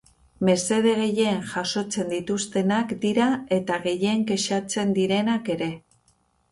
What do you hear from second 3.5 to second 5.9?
eta gehien kexatzen direnak ere.